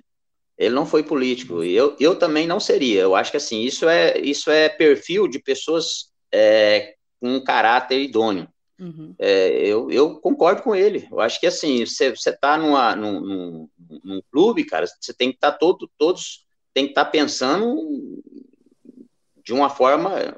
[0.61, 1.63] Ele não foi político.
[1.63, 3.01] E eu, eu também não seria.
[3.01, 7.99] Eu acho que assim, isso é, isso é perfil de pessoas é, com um caráter
[7.99, 8.47] idôneo.
[8.79, 9.15] Uhum.
[9.17, 11.07] É, eu, eu concordo com ele.
[11.11, 13.69] Eu acho que assim, você está numa, num, num,
[14.03, 16.45] num, clube, cara, você tem que estar tá todo, todos
[16.75, 18.21] tem que estar tá pensando
[19.43, 20.37] de uma forma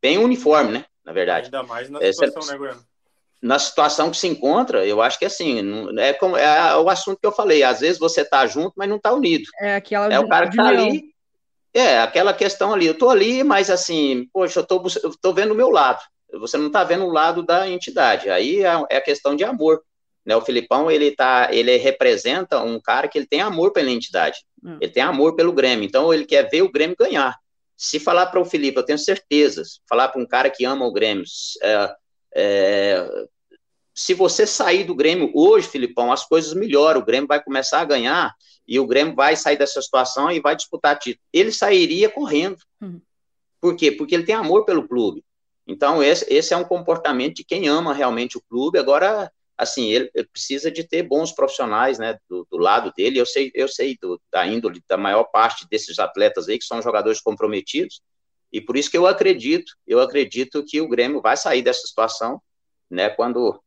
[0.00, 0.84] bem uniforme, né?
[1.04, 1.46] Na verdade.
[1.46, 2.84] Ainda mais na situação, é, cê, né, Goiano?
[3.44, 5.60] Na situação que se encontra, eu acho que assim,
[5.98, 8.96] é, como, é o assunto que eu falei, às vezes você está junto, mas não
[8.96, 9.44] está unido.
[9.60, 11.04] É aquela É o cara que está ali,
[11.74, 15.68] é aquela questão ali, eu estou ali, mas assim, poxa, eu estou vendo o meu
[15.68, 16.00] lado,
[16.40, 19.82] você não está vendo o lado da entidade, aí é, é a questão de amor,
[20.24, 24.38] né, o Filipão, ele tá, ele representa um cara que ele tem amor pela entidade,
[24.64, 24.78] hum.
[24.80, 27.36] ele tem amor pelo Grêmio, então ele quer ver o Grêmio ganhar.
[27.76, 30.92] Se falar para o Felipe, eu tenho certeza, falar para um cara que ama o
[30.92, 31.24] Grêmio,
[31.62, 31.94] é,
[32.36, 33.26] é,
[33.94, 37.84] se você sair do Grêmio hoje, Filipão, as coisas melhoram, o Grêmio vai começar a
[37.84, 38.34] ganhar
[38.66, 41.24] e o Grêmio vai sair dessa situação e vai disputar título.
[41.32, 42.58] Ele sairia correndo.
[42.80, 43.00] Uhum.
[43.60, 43.92] Por quê?
[43.92, 45.24] Porque ele tem amor pelo clube.
[45.66, 48.78] Então, esse, esse é um comportamento de quem ama realmente o clube.
[48.78, 53.18] Agora, assim, ele, ele precisa de ter bons profissionais, né, do, do, lado dele.
[53.18, 56.82] Eu sei, eu sei do, da índole da maior parte desses atletas aí, que são
[56.82, 58.02] jogadores comprometidos,
[58.52, 62.40] e por isso que eu acredito, eu acredito que o Grêmio vai sair dessa situação,
[62.88, 63.60] né, quando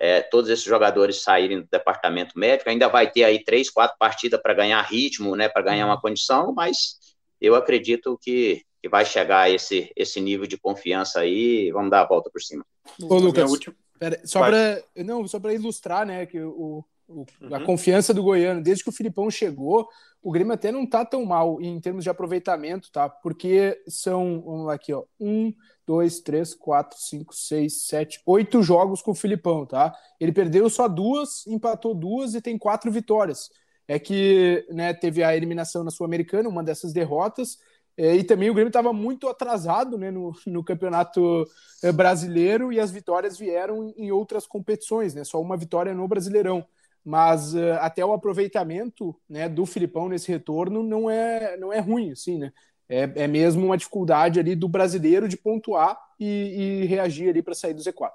[0.00, 4.40] é, todos esses jogadores saírem do departamento médico, ainda vai ter aí três, quatro partidas
[4.40, 6.98] para ganhar ritmo, né, para ganhar uma condição, mas
[7.40, 12.02] eu acredito que, que vai chegar a esse, esse nível de confiança aí, vamos dar
[12.02, 12.64] a volta por cima.
[13.02, 13.50] Ô, Lucas,
[13.98, 17.54] pera, só para não, só para ilustrar, né, que o, o uhum.
[17.54, 19.88] a confiança do Goiano, desde que o Filipão chegou,
[20.22, 23.08] o Grêmio até não tá tão mal em termos de aproveitamento, tá?
[23.08, 25.52] Porque são, vamos lá aqui, ó, um,
[25.86, 29.94] dois, três, quatro, cinco, seis, sete, oito jogos com o Filipão, tá?
[30.20, 33.50] Ele perdeu só duas, empatou duas e tem quatro vitórias.
[33.86, 37.56] É que né, teve a eliminação na Sul-Americana, uma dessas derrotas,
[37.96, 41.44] é, e também o Grêmio estava muito atrasado né, no, no campeonato
[41.82, 45.24] é, brasileiro e as vitórias vieram em outras competições, né?
[45.24, 46.64] Só uma vitória no Brasileirão.
[47.08, 52.12] Mas uh, até o aproveitamento né, do Filipão nesse retorno não é, não é ruim,
[52.12, 52.52] assim, né?
[52.88, 57.54] é, é mesmo uma dificuldade ali do brasileiro de pontuar e, e reagir ali para
[57.54, 58.12] sair do Z4.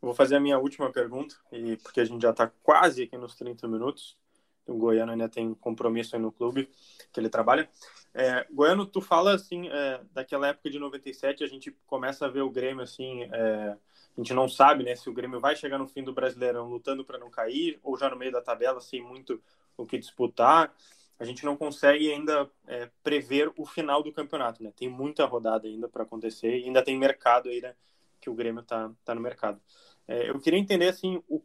[0.00, 3.36] Vou fazer a minha última pergunta, e porque a gente já está quase aqui nos
[3.36, 4.16] 30 minutos.
[4.66, 6.68] O Goiano ainda tem compromisso aí no clube
[7.12, 7.68] que ele trabalha.
[8.12, 12.42] É, Goiano, tu fala assim, é, daquela época de 97, a gente começa a ver
[12.42, 13.76] o Grêmio assim, é,
[14.18, 17.04] a gente não sabe né, se o Grêmio vai chegar no fim do Brasileirão lutando
[17.04, 19.40] para não cair, ou já no meio da tabela, sem muito
[19.76, 20.74] o que disputar
[21.18, 24.72] a gente não consegue ainda é, prever o final do campeonato, né?
[24.76, 27.74] Tem muita rodada ainda para acontecer e ainda tem mercado aí, né?
[28.20, 29.60] Que o Grêmio tá, tá no mercado.
[30.06, 31.42] É, eu queria entender, assim, o,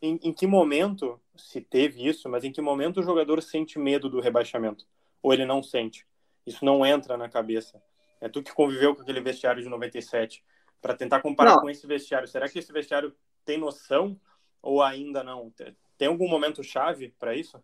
[0.00, 4.08] em, em, que momento se teve isso, mas em que momento o jogador sente medo
[4.08, 4.86] do rebaixamento?
[5.22, 6.06] Ou ele não sente?
[6.46, 7.82] Isso não entra na cabeça.
[8.22, 10.42] É tu que conviveu com aquele vestiário de 97.
[10.84, 11.60] Para tentar comparar não.
[11.62, 14.20] com esse vestiário, será que esse vestiário tem noção
[14.60, 15.50] ou ainda não?
[15.96, 17.58] Tem algum momento chave para isso?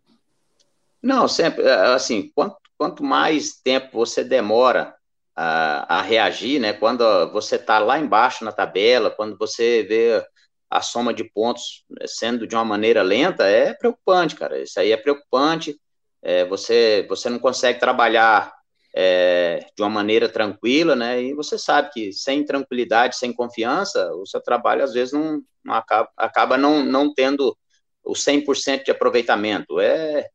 [1.02, 4.94] Não, sempre, é, assim, quanto, quanto mais tempo você demora
[5.36, 10.26] a, a reagir, né, quando você está lá embaixo na tabela, quando você vê
[10.70, 14.96] a soma de pontos sendo de uma maneira lenta, é preocupante, cara, isso aí é
[14.96, 15.78] preocupante,
[16.22, 18.50] é, você, você não consegue trabalhar
[18.94, 24.26] é, de uma maneira tranquila, né, e você sabe que sem tranquilidade, sem confiança, o
[24.26, 27.56] seu trabalho às vezes não, não acaba, acaba não, não tendo
[28.02, 30.26] o 100% de aproveitamento, é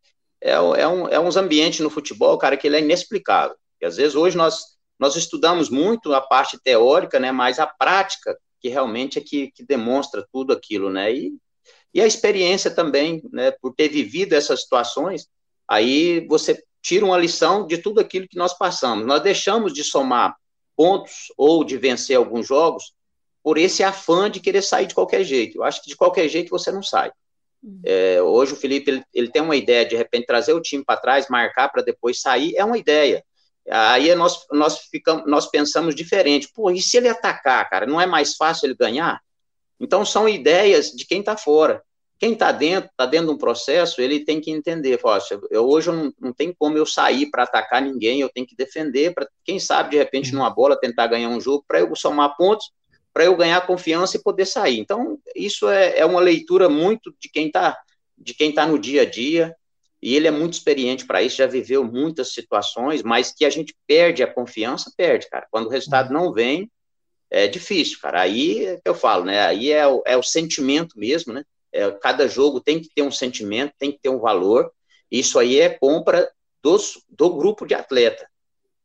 [0.45, 3.55] é, é, um, é uns ambientes no futebol, cara, que ele é inexplicável.
[3.81, 8.37] E às vezes hoje nós, nós estudamos muito a parte teórica, né, mas a prática
[8.61, 11.33] que realmente é que, que demonstra tudo aquilo, né, e,
[11.91, 15.27] e a experiência também, né, por ter vivido essas situações,
[15.67, 19.07] aí você tira uma lição de tudo aquilo que nós passamos.
[19.07, 20.35] Nós deixamos de somar
[20.75, 22.93] pontos ou de vencer alguns jogos
[23.41, 25.57] por esse afã de querer sair de qualquer jeito.
[25.57, 27.11] Eu acho que de qualquer jeito você não sai.
[27.63, 27.81] Uhum.
[27.83, 30.85] É, hoje o Felipe ele, ele, tem uma ideia de, de repente trazer o time
[30.85, 33.25] para trás, marcar para depois sair, é uma ideia.
[33.67, 36.51] Aí nós, nós, ficamos, nós pensamos diferente.
[36.53, 39.19] Pô, e se ele atacar, cara, não é mais fácil ele ganhar?
[39.79, 41.81] Então, são ideias de quem está fora.
[42.17, 45.89] Quem está dentro, está dentro de um processo, ele tem que entender, poxa, eu, hoje
[45.89, 49.27] eu não, não tem como eu sair para atacar ninguém, eu tenho que defender, para
[49.43, 52.71] quem sabe, de repente, numa bola, tentar ganhar um jogo, para eu somar pontos,
[53.13, 54.79] para eu ganhar confiança e poder sair.
[54.79, 57.77] Então, isso é, é uma leitura muito de quem está
[58.17, 59.55] de quem está no dia a dia,
[60.01, 63.75] e ele é muito experiente para isso, já viveu muitas situações, mas que a gente
[63.87, 65.47] perde a confiança, perde, cara.
[65.49, 66.69] Quando o resultado não vem,
[67.29, 68.21] é difícil, cara.
[68.21, 69.39] Aí é que eu falo, né?
[69.45, 71.43] Aí é o, é o sentimento mesmo, né?
[71.75, 74.71] É, cada jogo tem que ter um sentimento, tem que ter um valor.
[75.11, 76.31] Isso aí é compra
[76.63, 78.25] dos, do grupo de atleta,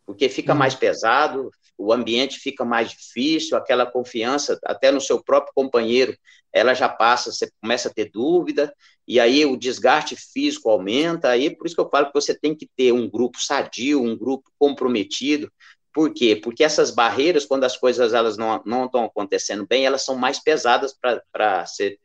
[0.04, 0.58] porque fica uhum.
[0.58, 6.14] mais pesado, o ambiente fica mais difícil, aquela confiança, até no seu próprio companheiro,
[6.52, 8.74] ela já passa, você começa a ter dúvida,
[9.08, 12.54] e aí o desgaste físico aumenta, aí por isso que eu falo que você tem
[12.54, 15.50] que ter um grupo sadio, um grupo comprometido,
[15.92, 16.36] por quê?
[16.36, 20.38] Porque essas barreiras, quando as coisas elas não, não estão acontecendo bem, elas são mais
[20.38, 20.94] pesadas
[21.32, 21.98] para ser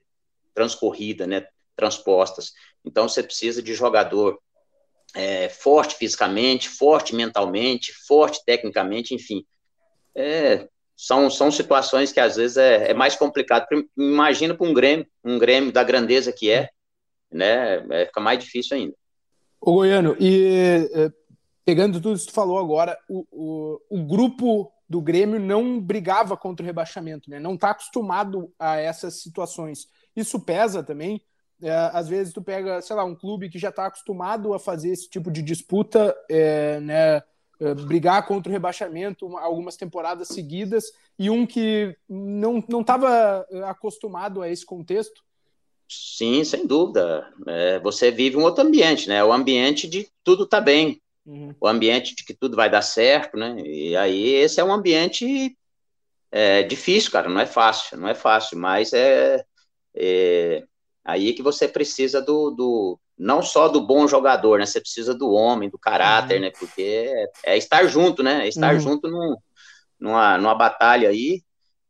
[0.55, 2.53] transcorrida, né, transpostas.
[2.83, 4.39] Então, você precisa de jogador
[5.13, 9.45] é, forte fisicamente, forte mentalmente, forte tecnicamente, enfim.
[10.15, 13.67] É, são, são situações que às vezes é, é mais complicado.
[13.97, 16.69] Imagina para um Grêmio, um Grêmio da grandeza que é,
[17.31, 17.85] né?
[17.91, 18.95] É, fica mais difícil ainda.
[19.59, 21.11] O Goiano, e é,
[21.65, 26.37] pegando tudo isso que tu falou agora, o, o, o grupo do Grêmio não brigava
[26.37, 27.39] contra o rebaixamento, né?
[27.39, 29.87] Não está acostumado a essas situações.
[30.15, 31.21] Isso pesa também.
[31.61, 34.89] É, às vezes tu pega, sei lá, um clube que já está acostumado a fazer
[34.89, 37.23] esse tipo de disputa, é, né?
[37.59, 44.41] Eh, brigar contra o rebaixamento algumas temporadas seguidas e um que não estava eh, acostumado
[44.41, 45.23] a esse contexto?
[45.87, 47.31] Sim, sem dúvida.
[47.47, 49.23] É, você vive um outro ambiente, né?
[49.23, 51.55] O ambiente de tudo tá bem, uhum.
[51.61, 53.55] o ambiente de que tudo vai dar certo, né?
[53.61, 55.57] E aí esse é um ambiente
[56.29, 57.29] é, difícil, cara.
[57.29, 59.45] Não é fácil, não é fácil, mas é,
[59.95, 60.63] é
[61.05, 64.65] aí que você precisa do, do não só do bom jogador, né?
[64.65, 66.41] Você precisa do homem, do caráter, uhum.
[66.41, 66.51] né?
[66.51, 66.81] Porque
[67.43, 68.45] é, é, estar junto, né?
[68.45, 68.79] É estar uhum.
[68.79, 69.35] junto num,
[69.99, 71.43] numa, numa batalha aí.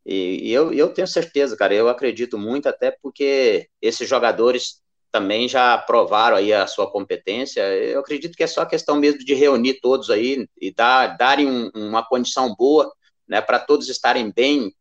[0.04, 5.48] E, e, eu, eu tenho certeza, cara, eu acredito muito, até porque esses jogadores também
[5.48, 7.62] já provaram aí a sua competência.
[7.62, 11.70] Eu acredito que é só questão mesmo de reunir todos aí e dar, darem um,
[11.74, 12.92] uma condição boa,
[13.26, 13.40] né?
[13.40, 14.72] Para todos estarem bem,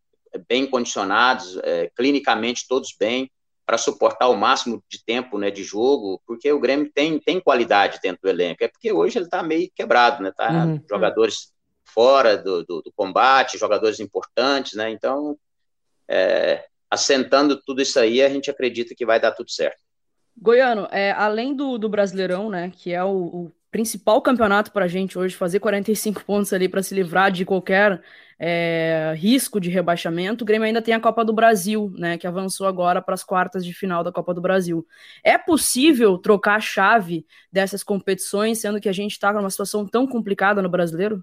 [0.48, 3.30] bem condicionados, é, clinicamente todos bem
[3.66, 8.00] para suportar o máximo de tempo né, de jogo, porque o Grêmio tem, tem qualidade
[8.02, 8.64] dentro do elenco.
[8.64, 10.32] É porque hoje ele está meio quebrado, né?
[10.32, 10.80] Tá uhum.
[10.88, 11.52] jogadores
[11.84, 14.92] fora do, do, do, combate, jogadores importantes, né?
[14.92, 15.38] Então,
[16.08, 19.80] é, assentando tudo isso aí, a gente acredita que vai dar tudo certo.
[20.38, 24.88] Goiano, é, além do, do Brasileirão, né, que é o, o principal campeonato para a
[24.88, 28.02] gente hoje, fazer 45 pontos ali para se livrar de qualquer
[28.40, 32.68] é, risco de rebaixamento, o Grêmio ainda tem a Copa do Brasil, né, que avançou
[32.68, 34.88] agora para as quartas de final da Copa do Brasil.
[35.22, 40.08] É possível trocar a chave dessas competições, sendo que a gente está numa situação tão
[40.08, 41.22] complicada no brasileiro?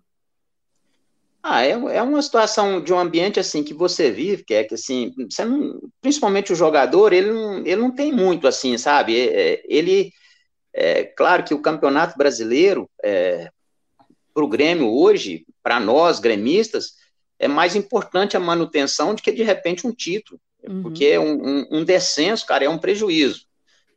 [1.43, 4.75] Ah, é, é uma situação de um ambiente assim que você vive, que é que
[4.75, 9.19] assim, você não, principalmente o jogador, ele não, ele não tem muito assim, sabe?
[9.19, 10.13] É, é ele,
[10.75, 13.51] é claro que o campeonato brasileiro, é,
[14.33, 16.95] para o Grêmio hoje, para nós gremistas,
[17.39, 20.83] é mais importante a manutenção do que de repente um título, uhum.
[20.83, 23.47] porque um, um, um, descenso, cara, é um prejuízo,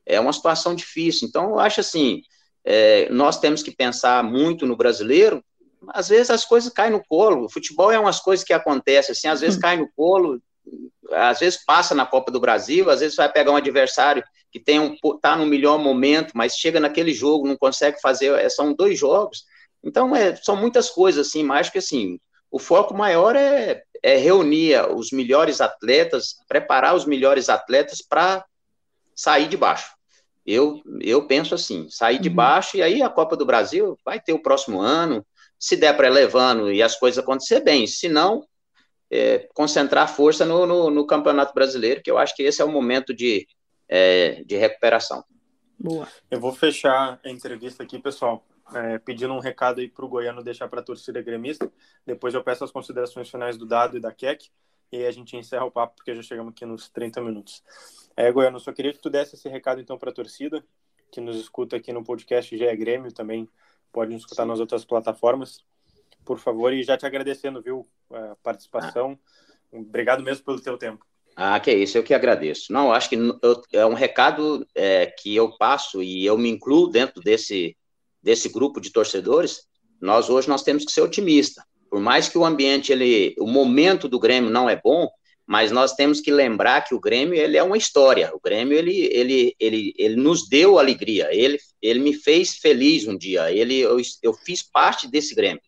[0.05, 1.27] é uma situação difícil.
[1.27, 2.21] Então, eu acho assim,
[2.65, 5.43] é, nós temos que pensar muito no brasileiro.
[5.89, 7.45] Às vezes as coisas caem no colo.
[7.45, 9.61] O futebol é umas coisas que acontecem assim, às vezes uhum.
[9.63, 10.41] cai no colo,
[11.11, 14.79] às vezes passa na Copa do Brasil, às vezes vai pegar um adversário que tem
[14.79, 18.33] um tá no melhor momento, mas chega naquele jogo não consegue fazer.
[18.39, 19.43] É, são dois jogos.
[19.83, 24.81] Então, é, são muitas coisas assim, mais que assim, o foco maior é, é reunir
[24.95, 28.45] os melhores atletas, preparar os melhores atletas para
[29.13, 29.93] sair de baixo.
[30.45, 32.35] Eu, eu penso assim, sair de uhum.
[32.35, 35.25] baixo e aí a Copa do Brasil vai ter o próximo ano,
[35.59, 38.45] se der para levando e as coisas acontecer bem, se não,
[39.11, 42.71] é, concentrar força no, no, no, Campeonato Brasileiro, que eu acho que esse é o
[42.71, 43.47] momento de,
[43.87, 45.23] é, de recuperação.
[45.79, 46.07] Boa.
[46.31, 50.43] Eu vou fechar a entrevista aqui, pessoal é, pedindo um recado aí para o Goiano
[50.43, 51.71] deixar para a torcida gremista.
[52.05, 54.49] Depois eu peço as considerações finais do Dado e da Keck.
[54.91, 57.63] e aí a gente encerra o papo, porque já chegamos aqui nos 30 minutos.
[58.15, 60.63] É, Goiano, só queria que tu desse esse recado então para a torcida,
[61.11, 63.47] que nos escuta aqui no podcast GE Grêmio, também
[63.91, 65.63] pode nos escutar nas outras plataformas,
[66.25, 69.17] por favor, e já te agradecendo, viu, a participação.
[69.71, 69.77] Ah.
[69.77, 71.05] Obrigado mesmo pelo teu tempo.
[71.35, 72.71] Ah, que é isso, eu que agradeço.
[72.71, 76.87] Não, acho que eu, é um recado é, que eu passo e eu me incluo
[76.87, 77.75] dentro desse,
[78.23, 79.67] desse grupo de torcedores.
[80.01, 81.63] Nós hoje nós temos que ser otimistas.
[81.89, 85.09] Por mais que o ambiente, ele, o momento do Grêmio não é bom,
[85.45, 88.31] mas nós temos que lembrar que o Grêmio ele é uma história.
[88.33, 91.27] O Grêmio ele, ele, ele, ele nos deu alegria.
[91.31, 93.51] Ele, ele me fez feliz um dia.
[93.51, 95.61] Ele, eu, eu fiz parte desse Grêmio.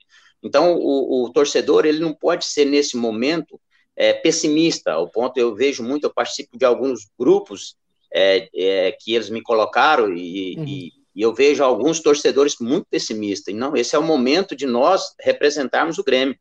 [0.43, 3.59] Então o, o torcedor ele não pode ser nesse momento
[3.95, 7.75] é, pessimista, ao ponto eu vejo muito, eu participo de alguns grupos
[8.13, 10.65] é, é, que eles me colocaram e, uhum.
[10.65, 13.53] e, e, eu vejo alguns torcedores muito pessimistas.
[13.53, 16.37] E não, esse é o momento de nós representarmos o Grêmio.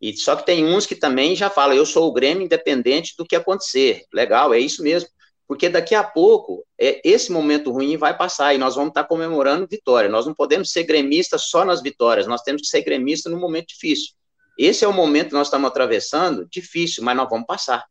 [0.00, 3.24] E só que tem uns que também já falam, eu sou o Grêmio independente do
[3.24, 4.04] que acontecer.
[4.12, 5.08] Legal, é isso mesmo.
[5.50, 9.66] Porque daqui a pouco, é, esse momento ruim vai passar e nós vamos estar comemorando
[9.68, 10.08] vitória.
[10.08, 13.70] Nós não podemos ser gremistas só nas vitórias, nós temos que ser gremistas no momento
[13.70, 14.14] difícil.
[14.56, 17.84] Esse é o momento que nós estamos atravessando, difícil, mas nós vamos passar.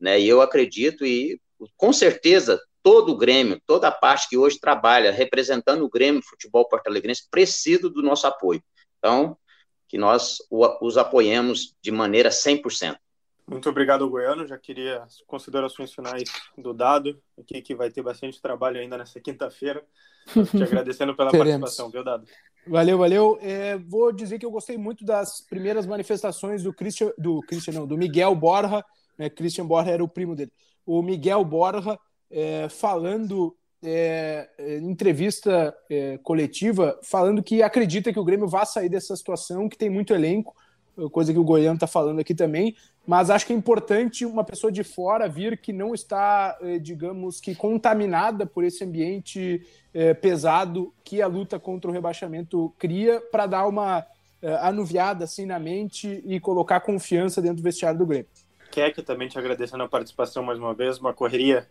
[0.00, 0.18] Né?
[0.18, 1.40] E eu acredito, e
[1.76, 6.68] com certeza, todo o Grêmio, toda a parte que hoje trabalha representando o Grêmio Futebol
[6.68, 8.60] Porto Alegrense, precisa do nosso apoio.
[8.98, 9.38] Então,
[9.86, 12.96] que nós os apoiemos de maneira 100%.
[13.48, 14.46] Muito obrigado, Goiano.
[14.46, 16.24] Já queria as considerações finais
[16.58, 19.84] do Dado, aqui que vai ter bastante trabalho ainda nessa quinta-feira.
[20.26, 22.26] Te agradecendo pela participação, viu, Dado?
[22.66, 23.38] Valeu, valeu.
[23.40, 27.86] É, vou dizer que eu gostei muito das primeiras manifestações do Christian, do Christian não,
[27.86, 28.84] do Miguel Borja,
[29.16, 29.30] né?
[29.30, 30.52] Christian Borja era o primo dele.
[30.84, 31.96] O Miguel Borja
[32.28, 38.66] é, falando é, é em entrevista é, coletiva, falando que acredita que o Grêmio vai
[38.66, 40.52] sair dessa situação, que tem muito elenco,
[41.10, 42.74] coisa que o Goiano está falando aqui também,
[43.06, 47.40] mas acho que é importante uma pessoa de fora vir que não está, eh, digamos
[47.40, 49.62] que, contaminada por esse ambiente
[49.94, 54.04] eh, pesado que a luta contra o rebaixamento cria, para dar uma
[54.42, 58.26] eh, anuviada assim na mente e colocar confiança dentro do vestiário do Grêmio.
[58.70, 61.66] Keck, também te agradecendo a participação mais uma vez, uma correria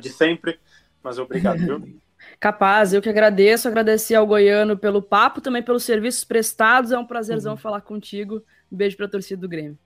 [0.00, 0.58] de sempre,
[1.02, 1.80] mas obrigado, viu?
[2.38, 7.06] Capaz, eu que agradeço, agradecer ao Goiano pelo papo, também pelos serviços prestados, é um
[7.06, 7.58] prazerzão uhum.
[7.58, 8.42] falar contigo.
[8.70, 9.78] Um beijo para a torcida do Grêmio.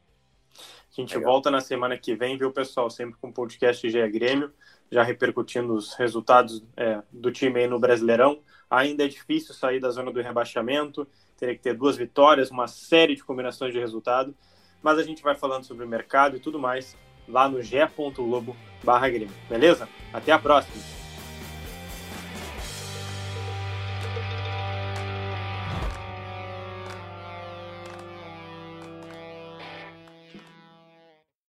[0.97, 1.33] A gente Legal.
[1.33, 2.89] volta na semana que vem, viu, pessoal?
[2.89, 4.53] Sempre com o podcast GE Grêmio,
[4.91, 8.41] já repercutindo os resultados é, do time aí no Brasileirão.
[8.71, 11.07] Ainda é difícil sair da zona do rebaixamento,
[11.37, 14.35] teria que ter duas vitórias, uma série de combinações de resultado,
[14.83, 19.09] mas a gente vai falando sobre o mercado e tudo mais lá no ge.globo barra
[19.09, 19.89] Grêmio, beleza?
[20.13, 21.04] Até a próxima!